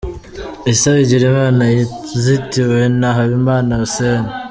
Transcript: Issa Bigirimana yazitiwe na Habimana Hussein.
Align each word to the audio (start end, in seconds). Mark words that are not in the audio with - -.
Issa 0.71 0.89
Bigirimana 0.97 1.63
yazitiwe 1.77 2.79
na 2.99 3.09
Habimana 3.17 3.73
Hussein. 3.81 4.23